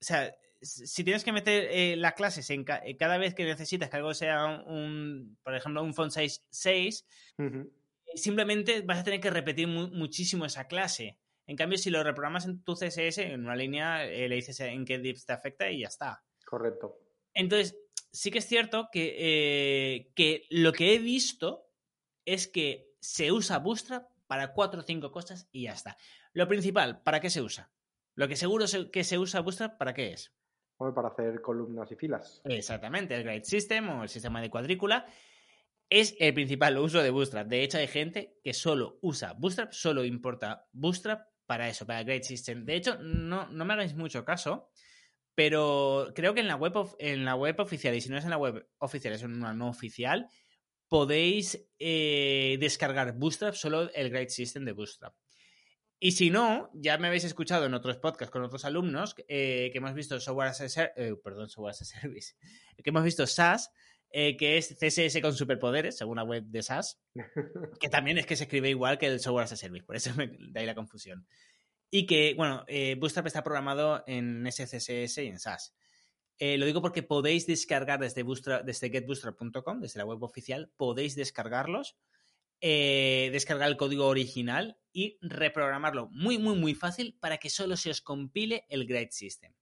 o 0.00 0.04
sea, 0.04 0.34
si 0.60 1.04
tienes 1.04 1.24
que 1.24 1.32
meter 1.32 1.68
eh, 1.70 1.96
las 1.96 2.14
clases 2.14 2.48
en 2.50 2.64
cada 2.64 3.18
vez 3.18 3.34
que 3.34 3.44
necesitas 3.44 3.90
que 3.90 3.96
algo 3.96 4.14
sea 4.14 4.64
un, 4.66 5.38
por 5.42 5.54
ejemplo, 5.54 5.82
un 5.82 5.94
font 5.94 6.10
size 6.10 6.42
6, 6.50 7.06
simplemente 8.14 8.80
vas 8.82 9.00
a 9.00 9.04
tener 9.04 9.20
que 9.20 9.30
repetir 9.30 9.68
muchísimo 9.68 10.44
esa 10.44 10.66
clase. 10.66 11.18
En 11.46 11.56
cambio, 11.56 11.78
si 11.78 11.90
lo 11.90 12.02
reprogramas 12.02 12.46
en 12.46 12.62
tu 12.62 12.74
CSS, 12.74 13.18
en 13.18 13.44
una 13.44 13.54
línea, 13.54 14.04
eh, 14.04 14.28
le 14.28 14.36
dices 14.36 14.58
en 14.60 14.84
qué 14.84 14.98
dips 14.98 15.26
te 15.26 15.32
afecta 15.32 15.70
y 15.70 15.80
ya 15.80 15.88
está. 15.88 16.24
Correcto. 16.44 16.98
Entonces, 17.34 17.78
sí 18.10 18.30
que 18.30 18.38
es 18.38 18.46
cierto 18.46 18.88
que, 18.90 19.14
eh, 19.18 20.12
que 20.14 20.46
lo 20.50 20.72
que 20.72 20.94
he 20.94 20.98
visto 20.98 21.70
es 22.24 22.48
que 22.48 22.94
se 23.00 23.30
usa 23.30 23.58
Bootstrap 23.58 24.08
para 24.26 24.52
cuatro 24.52 24.80
o 24.80 24.82
cinco 24.82 25.12
cosas 25.12 25.48
y 25.52 25.64
ya 25.64 25.72
está. 25.72 25.96
Lo 26.32 26.48
principal, 26.48 27.02
¿para 27.02 27.20
qué 27.20 27.30
se 27.30 27.42
usa? 27.42 27.70
Lo 28.16 28.28
que 28.28 28.36
seguro 28.36 28.66
que 28.90 29.04
se 29.04 29.18
usa 29.18 29.40
Bootstrap, 29.40 29.78
¿para 29.78 29.94
qué 29.94 30.12
es? 30.12 30.34
para 30.78 31.08
hacer 31.08 31.40
columnas 31.40 31.90
y 31.90 31.96
filas. 31.96 32.42
Exactamente, 32.44 33.14
el 33.14 33.22
Grade 33.22 33.44
System 33.44 33.88
o 33.88 34.02
el 34.02 34.08
sistema 34.08 34.42
de 34.42 34.50
cuadrícula 34.50 35.06
es 35.88 36.14
el 36.18 36.34
principal 36.34 36.76
uso 36.78 37.02
de 37.02 37.10
Bootstrap. 37.10 37.46
De 37.46 37.62
hecho, 37.62 37.78
hay 37.78 37.86
gente 37.86 38.38
que 38.42 38.52
solo 38.52 38.98
usa 39.00 39.32
Bootstrap, 39.34 39.72
solo 39.72 40.04
importa 40.04 40.66
Bootstrap 40.72 41.28
para 41.46 41.68
eso, 41.68 41.86
para 41.86 42.00
el 42.00 42.06
Grade 42.06 42.24
System. 42.24 42.64
De 42.64 42.74
hecho, 42.74 42.98
no, 42.98 43.46
no 43.46 43.64
me 43.64 43.72
hagáis 43.72 43.94
mucho 43.94 44.24
caso, 44.24 44.70
pero 45.34 46.12
creo 46.14 46.34
que 46.34 46.40
en 46.40 46.48
la, 46.48 46.56
web 46.56 46.74
en 46.98 47.24
la 47.24 47.36
web 47.36 47.58
oficial, 47.60 47.94
y 47.94 48.00
si 48.00 48.10
no 48.10 48.18
es 48.18 48.24
en 48.24 48.30
la 48.30 48.38
web 48.38 48.68
oficial, 48.78 49.14
es 49.14 49.22
en 49.22 49.34
una 49.34 49.54
no 49.54 49.68
oficial, 49.68 50.28
podéis 50.88 51.68
eh, 51.78 52.56
descargar 52.60 53.16
Bootstrap, 53.16 53.54
solo 53.54 53.90
el 53.94 54.10
Grade 54.10 54.30
System 54.30 54.64
de 54.64 54.72
Bootstrap. 54.72 55.14
Y 55.98 56.12
si 56.12 56.30
no, 56.30 56.70
ya 56.74 56.98
me 56.98 57.06
habéis 57.06 57.24
escuchado 57.24 57.64
en 57.66 57.74
otros 57.74 57.96
podcasts 57.96 58.30
con 58.30 58.42
otros 58.42 58.64
alumnos 58.64 59.14
eh, 59.28 59.70
que 59.72 59.78
hemos 59.78 59.94
visto 59.94 60.20
Software 60.20 60.48
as 60.48 60.78
a, 60.78 60.92
eh, 60.96 61.14
perdón, 61.22 61.48
Software 61.48 61.70
as 61.70 61.82
a 61.82 61.84
Service, 61.84 62.34
que 62.82 62.90
hemos 62.90 63.04
visto 63.04 63.26
SAS, 63.26 63.70
que 64.12 64.56
es 64.56 64.74
CSS 64.78 65.20
con 65.20 65.34
superpoderes, 65.34 65.96
según 65.98 66.16
la 66.16 66.24
web 66.24 66.44
de 66.44 66.62
SAS, 66.62 67.00
que 67.80 67.88
también 67.88 68.18
es 68.18 68.26
que 68.26 68.36
se 68.36 68.44
escribe 68.44 68.70
igual 68.70 68.98
que 68.98 69.06
el 69.06 69.20
Software 69.20 69.44
as 69.44 69.52
a 69.52 69.56
Service, 69.56 69.84
por 69.84 69.96
eso 69.96 70.14
me 70.14 70.28
da 70.50 70.60
ahí 70.60 70.66
la 70.66 70.74
confusión. 70.74 71.26
Y 71.90 72.06
que, 72.06 72.34
bueno, 72.34 72.64
Bootstrap 72.98 73.26
está 73.26 73.42
programado 73.42 74.02
en 74.06 74.46
SCSS 74.50 75.18
y 75.18 75.28
en 75.28 75.38
SAS. 75.38 75.74
Eh, 76.38 76.58
lo 76.58 76.66
digo 76.66 76.82
porque 76.82 77.02
podéis 77.02 77.46
descargar 77.46 78.00
desde, 78.00 78.24
desde 78.64 78.90
getbootstrap.com, 78.90 79.80
desde 79.80 79.98
la 79.98 80.04
web 80.04 80.22
oficial, 80.22 80.70
podéis 80.76 81.16
descargarlos, 81.16 81.96
eh, 82.60 83.28
descargar 83.32 83.68
el 83.68 83.76
código 83.76 84.06
original 84.06 84.78
y 84.92 85.18
reprogramarlo 85.20 86.08
muy, 86.10 86.38
muy, 86.38 86.56
muy 86.56 86.74
fácil 86.74 87.16
para 87.20 87.38
que 87.38 87.50
solo 87.50 87.76
se 87.76 87.90
os 87.90 88.00
compile 88.00 88.64
el 88.68 88.86
Grade 88.86 89.12
System. 89.12 89.52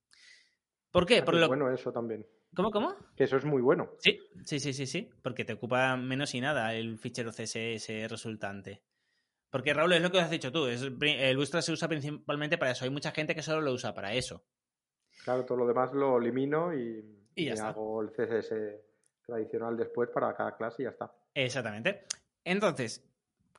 ¿Por 0.90 1.06
qué? 1.06 1.18
Ah, 1.18 1.24
Por 1.24 1.34
lo... 1.34 1.48
bueno 1.48 1.72
eso 1.72 1.92
también. 1.92 2.26
¿Cómo, 2.54 2.70
cómo? 2.70 2.94
Que 3.16 3.24
eso 3.24 3.36
es 3.36 3.44
muy 3.44 3.60
bueno. 3.60 3.90
Sí, 3.98 4.20
sí, 4.44 4.60
sí, 4.60 4.72
sí, 4.72 4.86
sí, 4.86 5.10
porque 5.22 5.44
te 5.44 5.54
ocupa 5.54 5.96
menos 5.96 6.34
y 6.34 6.40
nada 6.40 6.72
el 6.74 6.98
fichero 6.98 7.32
CSS 7.32 8.08
resultante. 8.08 8.82
Porque 9.50 9.74
Raúl, 9.74 9.92
es 9.92 10.02
lo 10.02 10.10
que 10.10 10.20
has 10.20 10.30
dicho 10.30 10.52
tú, 10.52 10.66
es, 10.66 10.82
el 10.82 11.36
Bootstrap 11.36 11.62
se 11.62 11.72
usa 11.72 11.88
principalmente 11.88 12.58
para 12.58 12.72
eso. 12.72 12.84
Hay 12.84 12.90
mucha 12.90 13.12
gente 13.12 13.34
que 13.34 13.42
solo 13.42 13.60
lo 13.60 13.72
usa 13.72 13.94
para 13.94 14.12
eso. 14.12 14.44
Claro, 15.24 15.44
todo 15.44 15.58
lo 15.58 15.66
demás 15.66 15.92
lo 15.92 16.18
elimino 16.18 16.74
y, 16.74 17.48
hago 17.60 18.02
el 18.02 18.10
CSS 18.10 18.52
tradicional 19.24 19.76
después 19.76 20.10
para 20.10 20.34
cada 20.34 20.56
clase 20.56 20.82
y 20.82 20.84
ya 20.84 20.90
está. 20.90 21.12
Exactamente. 21.34 22.04
Entonces, 22.44 23.04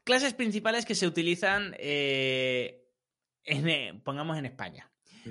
clases 0.04 0.34
principales 0.34 0.86
que 0.86 0.96
se 0.96 1.08
utilizan, 1.08 1.75
eh, 1.77 2.88
en, 3.44 3.68
eh, 3.68 4.01
pongamos 4.04 4.38
en 4.38 4.46
España, 4.46 4.89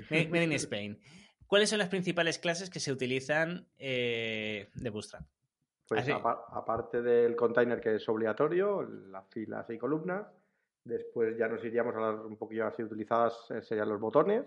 Made 0.09 0.43
in 0.43 0.51
Spain. 0.53 0.99
¿Cuáles 1.47 1.69
son 1.69 1.79
las 1.79 1.89
principales 1.89 2.39
clases 2.39 2.69
que 2.69 2.79
se 2.79 2.91
utilizan 2.91 3.67
eh, 3.77 4.69
de 4.73 4.89
Bootstrap? 4.89 5.23
Pues 5.87 6.09
aparte 6.09 7.03
del 7.03 7.35
container 7.35 7.79
que 7.79 7.95
es 7.95 8.09
obligatorio, 8.09 8.81
las 8.81 9.27
filas 9.29 9.69
y 9.69 9.77
columnas, 9.77 10.25
después 10.83 11.37
ya 11.37 11.47
nos 11.47 11.63
iríamos 11.63 11.95
a 11.95 11.99
las 11.99 12.25
un 12.25 12.37
poquillo 12.37 12.65
así 12.65 12.81
utilizadas, 12.81 13.33
serían 13.61 13.89
los 13.89 14.01
botones, 14.01 14.43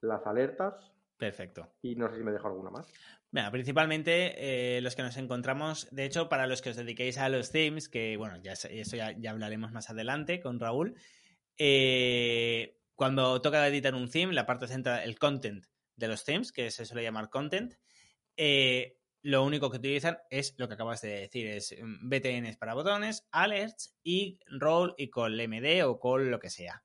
las 0.00 0.24
alertas, 0.24 0.94
Perfecto. 1.16 1.68
Y 1.82 1.94
no 1.94 2.08
sé 2.10 2.16
si 2.18 2.24
me 2.24 2.32
dejo 2.32 2.48
alguna 2.48 2.70
más. 2.70 2.92
Bueno, 3.34 3.50
principalmente 3.50 4.76
eh, 4.76 4.80
los 4.80 4.94
que 4.94 5.02
nos 5.02 5.16
encontramos, 5.16 5.88
de 5.90 6.04
hecho, 6.04 6.28
para 6.28 6.46
los 6.46 6.62
que 6.62 6.70
os 6.70 6.76
dediquéis 6.76 7.18
a 7.18 7.28
los 7.28 7.50
themes, 7.50 7.88
que 7.88 8.16
bueno, 8.16 8.40
ya 8.40 8.52
eso 8.52 8.96
ya, 8.96 9.12
hablaremos 9.28 9.72
más 9.72 9.90
adelante 9.90 10.40
con 10.40 10.60
Raúl. 10.60 10.94
Eh, 11.58 12.78
cuando 12.94 13.42
toca 13.42 13.66
editar 13.66 13.96
un 13.96 14.08
theme, 14.08 14.34
la 14.34 14.46
parte 14.46 14.68
central, 14.68 15.02
el 15.02 15.18
content 15.18 15.66
de 15.96 16.06
los 16.06 16.24
themes, 16.24 16.52
que 16.52 16.70
se 16.70 16.86
suele 16.86 17.02
llamar 17.02 17.28
content, 17.28 17.74
eh, 18.36 18.98
lo 19.22 19.42
único 19.42 19.68
que 19.68 19.78
utilizan 19.78 20.18
es 20.30 20.54
lo 20.56 20.68
que 20.68 20.74
acabas 20.74 21.00
de 21.00 21.22
decir, 21.22 21.48
es 21.48 21.74
mm, 21.76 22.08
BTNs 22.08 22.56
para 22.56 22.74
botones, 22.74 23.26
alerts 23.32 23.96
y 24.04 24.38
role 24.46 24.94
y 24.96 25.10
call 25.10 25.40
MD 25.48 25.82
o 25.82 25.98
call 25.98 26.30
lo 26.30 26.38
que 26.38 26.50
sea 26.50 26.84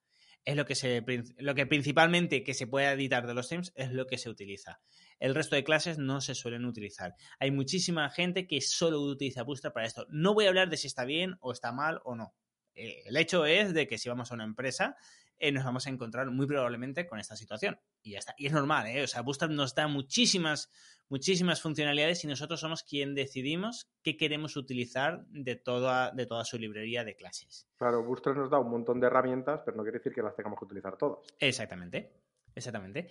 es 0.49 0.55
lo 0.55 0.65
que, 0.65 0.73
se, 0.73 1.03
lo 1.37 1.53
que 1.53 1.67
principalmente 1.67 2.43
que 2.43 2.55
se 2.55 2.65
puede 2.65 2.87
editar 2.87 3.27
de 3.27 3.35
los 3.35 3.47
themes 3.49 3.71
es 3.75 3.91
lo 3.91 4.07
que 4.07 4.17
se 4.17 4.29
utiliza. 4.29 4.81
El 5.19 5.35
resto 5.35 5.55
de 5.55 5.63
clases 5.63 5.99
no 5.99 6.21
se 6.21 6.33
suelen 6.33 6.65
utilizar. 6.65 7.13
Hay 7.39 7.51
muchísima 7.51 8.09
gente 8.09 8.47
que 8.47 8.59
solo 8.59 8.99
utiliza 9.01 9.43
Bootstrap 9.43 9.75
para 9.75 9.85
esto. 9.85 10.07
No 10.09 10.33
voy 10.33 10.45
a 10.45 10.49
hablar 10.49 10.69
de 10.69 10.77
si 10.77 10.87
está 10.87 11.05
bien 11.05 11.35
o 11.39 11.51
está 11.51 11.71
mal 11.71 12.01
o 12.03 12.15
no. 12.15 12.33
Eh, 12.73 13.03
el 13.05 13.17
hecho 13.17 13.45
es 13.45 13.75
de 13.75 13.87
que 13.87 13.99
si 13.99 14.09
vamos 14.09 14.31
a 14.31 14.33
una 14.33 14.43
empresa 14.43 14.97
eh, 15.37 15.51
nos 15.51 15.63
vamos 15.63 15.85
a 15.85 15.91
encontrar 15.91 16.31
muy 16.31 16.47
probablemente 16.47 17.05
con 17.05 17.19
esta 17.19 17.35
situación. 17.35 17.79
Y 18.01 18.11
ya 18.11 18.19
está. 18.19 18.33
Y 18.35 18.47
es 18.47 18.51
normal, 18.51 18.87
¿eh? 18.87 19.03
O 19.03 19.07
sea, 19.07 19.21
Bootstrap 19.21 19.51
nos 19.51 19.75
da 19.75 19.87
muchísimas, 19.87 20.71
muchísimas 21.09 21.61
funcionalidades 21.61 22.23
y 22.23 22.27
nosotros 22.27 22.59
somos 22.59 22.83
quien 22.83 23.15
decidimos 23.15 23.89
qué 24.03 24.15
queremos 24.15 24.55
utilizar 24.55 25.25
de 25.27 25.55
toda, 25.55 26.11
de 26.11 26.25
toda 26.25 26.45
su 26.45 26.57
librería 26.57 27.03
de 27.03 27.15
clases. 27.15 27.67
Claro, 27.77 28.03
Bootstrap 28.03 28.37
nos 28.37 28.49
da 28.49 28.59
un 28.59 28.69
montón 28.69 28.99
de 28.99 29.07
herramientas, 29.07 29.61
pero 29.65 29.75
no 29.77 29.83
quiere 29.83 29.97
decir 29.97 30.13
que 30.13 30.21
las 30.21 30.35
tengamos 30.35 30.59
que 30.59 30.65
utilizar 30.65 30.97
todas. 30.97 31.19
Exactamente. 31.39 32.13
Exactamente. 32.55 33.09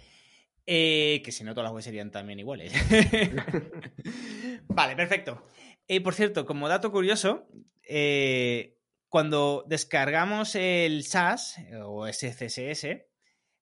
Eh, 0.67 1.23
que 1.25 1.33
si 1.33 1.45
no, 1.45 1.55
todas 1.55 1.65
las 1.65 1.73
webs 1.73 1.85
serían 1.85 2.11
también 2.11 2.39
iguales. 2.39 2.73
vale, 4.69 4.97
perfecto. 4.97 5.43
Y 5.87 6.01
por 6.01 6.15
cierto, 6.15 6.45
como 6.45 6.69
dato 6.69 6.93
curioso, 6.93 7.49
eh, 7.89 8.79
cuando 9.09 9.65
descargamos 9.67 10.55
el 10.55 11.05
SAS 11.05 11.59
eh, 11.59 11.81
o 11.83 12.07
SCSS 12.07 12.87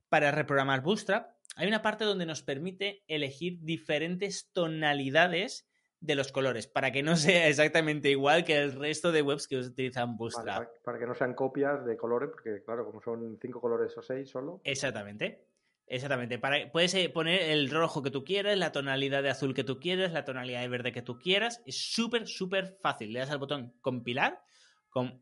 para 0.08 0.32
reprogramar 0.32 0.82
Bootstrap, 0.82 1.35
hay 1.56 1.66
una 1.66 1.82
parte 1.82 2.04
donde 2.04 2.26
nos 2.26 2.42
permite 2.42 3.02
elegir 3.08 3.58
diferentes 3.62 4.50
tonalidades 4.52 5.68
de 5.98 6.14
los 6.14 6.30
colores 6.30 6.66
para 6.68 6.92
que 6.92 7.02
no 7.02 7.16
sea 7.16 7.48
exactamente 7.48 8.10
igual 8.10 8.44
que 8.44 8.56
el 8.56 8.72
resto 8.72 9.10
de 9.10 9.22
webs 9.22 9.48
que 9.48 9.56
utilizan 9.56 10.16
Bootstrap. 10.16 10.68
para, 10.84 10.98
que 10.98 11.06
no 11.06 11.14
sean 11.14 11.34
copias 11.34 11.84
de 11.84 11.96
colores, 11.96 12.30
porque 12.30 12.62
claro, 12.64 12.84
como 12.84 13.02
son 13.02 13.38
cinco 13.40 13.60
colores 13.60 13.96
o 13.96 14.02
seis 14.02 14.30
solo. 14.30 14.60
Exactamente. 14.62 15.44
Exactamente. 15.88 16.38
Para, 16.38 16.70
puedes 16.72 16.94
eh, 16.94 17.08
poner 17.08 17.42
el 17.42 17.70
rojo 17.70 18.02
que 18.02 18.10
tú 18.10 18.24
quieras, 18.24 18.58
la 18.58 18.72
tonalidad 18.72 19.22
de 19.22 19.30
azul 19.30 19.54
que 19.54 19.62
tú 19.62 19.78
quieras, 19.78 20.12
la 20.12 20.24
tonalidad 20.24 20.60
de 20.60 20.68
verde 20.68 20.92
que 20.92 21.02
tú 21.02 21.18
quieras. 21.18 21.62
Es 21.64 21.76
súper, 21.92 22.26
súper 22.26 22.76
fácil. 22.80 23.12
Le 23.12 23.20
das 23.20 23.30
al 23.30 23.38
botón 23.38 23.72
compilar 23.80 24.42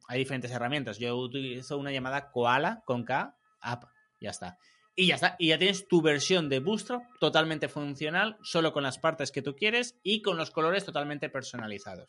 hay 0.09 0.19
diferentes 0.19 0.51
herramientas. 0.51 0.99
Yo 0.99 1.17
utilizo 1.17 1.79
una 1.79 1.91
llamada 1.91 2.31
Koala 2.31 2.83
con 2.85 3.05
K, 3.05 3.37
app, 3.61 3.85
ya 4.21 4.31
está. 4.31 4.59
Y 4.97 5.09
ya 5.09 5.17
está. 5.17 5.37
Y 5.39 5.49
ya 5.49 5.59
tienes 5.59 5.89
tu 5.89 6.03
versión 6.03 6.49
de 6.49 6.61
Bootstrap 6.61 7.03
totalmente 7.19 7.69
funcional, 7.69 8.39
solo 8.43 8.73
con 8.73 8.83
las 8.83 8.99
partes 8.99 9.33
que 9.33 9.43
tú 9.43 9.57
quieres 9.57 9.99
y 10.03 10.23
con 10.23 10.37
los 10.37 10.51
colores 10.51 10.85
totalmente 10.85 11.29
personalizados. 11.29 12.09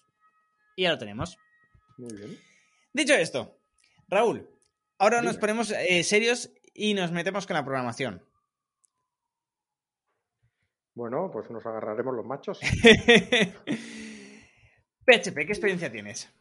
Y 0.76 0.84
ya 0.84 0.92
lo 0.92 0.98
tenemos. 0.98 1.38
Muy 1.98 2.16
bien. 2.16 2.38
Dicho 2.94 3.14
esto, 3.14 3.58
Raúl, 4.08 4.48
ahora 5.00 5.22
nos 5.22 5.38
ponemos 5.38 5.72
eh, 5.72 6.04
serios 6.04 6.52
y 6.74 6.94
nos 6.94 7.12
metemos 7.12 7.48
con 7.48 7.56
la 7.56 7.66
programación. 7.66 8.24
Bueno, 10.94 11.30
pues 11.32 11.50
nos 11.50 11.66
agarraremos 11.66 12.16
los 12.16 12.26
machos. 12.26 12.60
PHP, 15.06 15.36
¿qué 15.36 15.52
experiencia 15.52 15.92
tienes? 15.92 16.32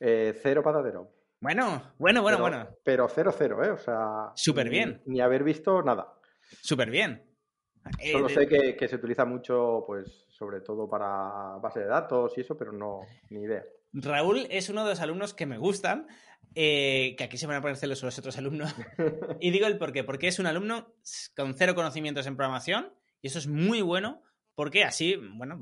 Eh, 0.00 0.38
cero 0.42 0.62
patatero. 0.64 1.19
Bueno, 1.40 1.94
bueno, 1.98 2.20
bueno, 2.20 2.38
bueno. 2.38 2.68
Pero 2.84 3.08
cero, 3.08 3.32
cero, 3.36 3.64
¿eh? 3.64 3.70
O 3.70 3.78
sea. 3.78 4.30
Súper 4.34 4.68
bien. 4.68 5.00
Ni, 5.06 5.20
haber 5.20 5.42
visto 5.42 5.82
nada. 5.82 6.12
Súper 6.60 6.90
bien. 6.90 7.24
Solo 8.12 8.26
eh, 8.28 8.34
sé 8.34 8.76
que, 8.76 8.88
se 8.88 8.96
utiliza 8.96 9.24
mucho, 9.24 9.84
pues, 9.86 10.26
sobre 10.28 10.60
todo 10.60 10.86
para 10.86 11.56
base 11.62 11.80
de 11.80 11.86
datos 11.86 12.36
y 12.36 12.42
eso, 12.42 12.58
pero 12.58 12.72
no, 12.72 13.00
ni 13.30 13.40
idea. 13.44 13.64
Raúl 13.94 14.46
es 14.50 14.68
uno 14.68 14.84
de 14.84 14.90
los 14.90 15.00
alumnos 15.00 15.32
que 15.32 15.46
me 15.46 15.56
gustan, 15.56 16.08
eh, 16.54 17.14
que 17.16 17.24
aquí 17.24 17.38
se 17.38 17.46
van 17.46 17.56
a 17.56 17.62
poner 17.62 17.78
celos 17.78 18.02
los 18.02 18.18
otros 18.18 18.36
alumnos. 18.36 18.74
y 19.40 19.50
digo 19.50 19.66
el 19.66 19.78
por 19.78 19.92
qué, 19.92 20.04
porque 20.04 20.28
es 20.28 20.38
un 20.38 20.46
alumno 20.46 20.92
con 21.34 21.54
cero 21.54 21.74
conocimientos 21.74 22.26
en 22.26 22.36
programación, 22.36 22.92
y 23.22 23.28
eso 23.28 23.38
es 23.38 23.46
muy 23.46 23.80
bueno, 23.80 24.22
porque 24.54 24.84
así, 24.84 25.16
bueno, 25.16 25.58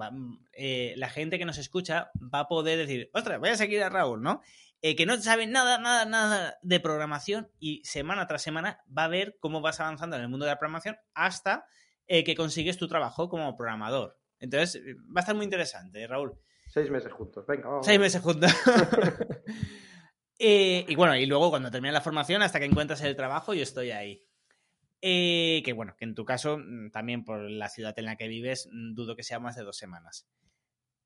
eh, 0.52 0.94
la 0.96 1.08
gente 1.08 1.38
que 1.38 1.44
nos 1.44 1.58
escucha 1.58 2.10
va 2.34 2.40
a 2.40 2.48
poder 2.48 2.78
decir, 2.78 3.10
ostras, 3.14 3.38
voy 3.38 3.50
a 3.50 3.56
seguir 3.56 3.80
a 3.82 3.88
Raúl, 3.88 4.20
¿no? 4.20 4.42
Eh, 4.80 4.94
que 4.94 5.06
no 5.06 5.20
sabe 5.20 5.46
nada, 5.46 5.78
nada, 5.78 6.04
nada 6.04 6.58
de 6.62 6.78
programación 6.78 7.50
y 7.58 7.82
semana 7.84 8.28
tras 8.28 8.42
semana 8.42 8.84
va 8.96 9.04
a 9.04 9.08
ver 9.08 9.36
cómo 9.40 9.60
vas 9.60 9.80
avanzando 9.80 10.16
en 10.16 10.22
el 10.22 10.28
mundo 10.28 10.46
de 10.46 10.52
la 10.52 10.58
programación 10.58 10.96
hasta 11.14 11.66
eh, 12.06 12.22
que 12.22 12.36
consigues 12.36 12.78
tu 12.78 12.86
trabajo 12.86 13.28
como 13.28 13.56
programador. 13.56 14.18
Entonces, 14.38 14.80
va 14.84 15.16
a 15.16 15.20
estar 15.20 15.34
muy 15.34 15.44
interesante, 15.44 16.06
Raúl. 16.06 16.38
Seis 16.68 16.90
meses 16.90 17.12
juntos, 17.12 17.44
venga, 17.46 17.68
vamos. 17.68 17.86
Seis 17.86 17.98
meses 17.98 18.22
juntos. 18.22 18.52
Eh, 20.40 20.84
y 20.86 20.94
bueno, 20.94 21.16
y 21.16 21.26
luego 21.26 21.50
cuando 21.50 21.68
termine 21.68 21.92
la 21.92 22.00
formación, 22.00 22.42
hasta 22.42 22.60
que 22.60 22.66
encuentras 22.66 23.02
el 23.02 23.16
trabajo, 23.16 23.54
yo 23.54 23.62
estoy 23.64 23.90
ahí. 23.90 24.24
Eh, 25.00 25.62
que 25.64 25.72
bueno, 25.72 25.94
que 25.96 26.04
en 26.04 26.14
tu 26.14 26.24
caso, 26.24 26.58
mm, 26.58 26.90
también 26.90 27.24
por 27.24 27.40
la 27.50 27.68
ciudad 27.68 27.98
en 27.98 28.04
la 28.04 28.16
que 28.16 28.28
vives, 28.28 28.68
mm, 28.70 28.94
dudo 28.94 29.16
que 29.16 29.24
sea 29.24 29.40
más 29.40 29.56
de 29.56 29.64
dos 29.64 29.76
semanas. 29.76 30.28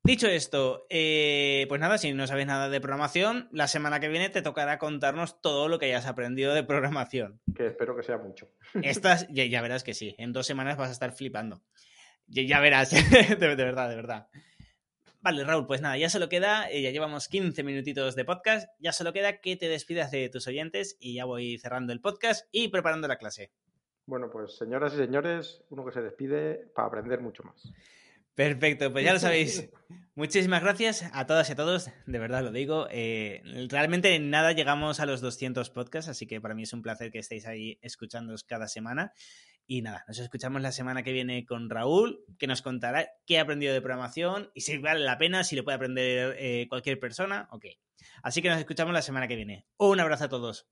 Dicho 0.05 0.27
esto, 0.27 0.85
eh, 0.89 1.65
pues 1.69 1.79
nada, 1.79 1.97
si 1.97 2.11
no 2.11 2.27
sabes 2.27 2.45
nada 2.45 2.67
de 2.67 2.81
programación, 2.81 3.47
la 3.53 3.69
semana 3.69 4.01
que 4.01 4.09
viene 4.09 4.29
te 4.29 4.41
tocará 4.41 4.77
contarnos 4.77 5.39
todo 5.39 5.69
lo 5.69 5.79
que 5.79 5.85
hayas 5.85 6.07
aprendido 6.07 6.53
de 6.53 6.65
programación. 6.65 7.39
Que 7.55 7.67
espero 7.67 7.95
que 7.95 8.03
sea 8.03 8.17
mucho. 8.17 8.49
Estas, 8.83 9.25
ya, 9.29 9.61
verás 9.61 9.85
que 9.85 9.93
sí, 9.93 10.13
en 10.17 10.33
dos 10.33 10.45
semanas 10.45 10.75
vas 10.75 10.89
a 10.89 10.91
estar 10.91 11.13
flipando. 11.13 11.63
Ya, 12.27 12.59
verás, 12.59 12.91
de, 12.91 13.35
verdad, 13.37 13.87
de 13.87 13.95
verdad. 13.95 14.27
Vale, 15.21 15.45
Raúl, 15.45 15.65
pues 15.67 15.79
nada, 15.79 15.97
ya 15.97 16.09
solo 16.09 16.27
queda, 16.27 16.69
eh, 16.69 16.81
ya 16.81 16.91
llevamos 16.91 17.29
15 17.29 17.63
minutitos 17.63 18.17
de 18.17 18.25
podcast, 18.25 18.67
ya 18.79 18.91
solo 18.91 19.13
queda 19.13 19.39
que 19.39 19.55
te 19.55 19.69
despidas 19.69 20.11
de 20.11 20.27
tus 20.27 20.47
oyentes 20.47 20.97
y 20.99 21.13
ya 21.13 21.23
voy 21.23 21.57
cerrando 21.59 21.93
el 21.93 22.01
podcast 22.01 22.45
y 22.51 22.67
preparando 22.67 23.07
la 23.07 23.15
clase. 23.15 23.53
Bueno, 24.05 24.29
pues 24.29 24.57
señoras 24.57 24.95
y 24.95 24.97
señores, 24.97 25.63
uno 25.69 25.85
que 25.85 25.93
se 25.93 26.01
despide 26.01 26.67
para 26.75 26.89
aprender 26.89 27.21
mucho 27.21 27.43
más. 27.43 27.71
Perfecto, 28.35 28.91
pues 28.91 29.05
ya 29.05 29.13
lo 29.13 29.19
sabéis. 29.19 29.69
Muchísimas 30.15 30.61
gracias 30.61 31.09
a 31.11 31.25
todas 31.25 31.49
y 31.49 31.53
a 31.53 31.55
todos, 31.55 31.89
de 32.05 32.19
verdad 32.19 32.43
lo 32.43 32.51
digo. 32.51 32.87
Eh, 32.91 33.41
realmente 33.69 34.13
en 34.13 34.29
nada 34.29 34.51
llegamos 34.51 34.99
a 34.99 35.07
los 35.07 35.21
200 35.21 35.71
podcasts, 35.71 36.07
así 36.07 36.27
que 36.27 36.39
para 36.39 36.53
mí 36.53 36.63
es 36.63 36.73
un 36.73 36.83
placer 36.83 37.11
que 37.11 37.17
estéis 37.17 37.47
ahí 37.47 37.79
escuchándoos 37.81 38.43
cada 38.43 38.67
semana. 38.67 39.13
Y 39.65 39.81
nada, 39.81 40.03
nos 40.07 40.19
escuchamos 40.19 40.61
la 40.61 40.71
semana 40.71 41.01
que 41.01 41.13
viene 41.13 41.45
con 41.45 41.69
Raúl, 41.69 42.23
que 42.37 42.47
nos 42.47 42.61
contará 42.61 43.09
qué 43.25 43.39
ha 43.39 43.41
aprendido 43.41 43.73
de 43.73 43.81
programación 43.81 44.51
y 44.53 44.61
si 44.61 44.77
vale 44.77 45.03
la 45.03 45.17
pena, 45.17 45.43
si 45.43 45.55
lo 45.55 45.63
puede 45.63 45.77
aprender 45.77 46.35
eh, 46.37 46.67
cualquier 46.69 46.99
persona, 46.99 47.47
ok. 47.51 47.65
Así 48.21 48.41
que 48.41 48.49
nos 48.49 48.59
escuchamos 48.59 48.93
la 48.93 49.01
semana 49.01 49.27
que 49.27 49.35
viene. 49.35 49.65
Un 49.77 49.99
abrazo 49.99 50.25
a 50.25 50.29
todos. 50.29 50.67